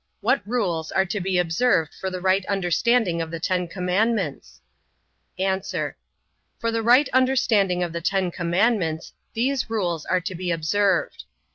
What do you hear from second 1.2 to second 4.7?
be observed for the right understanding of the Ten Commandments?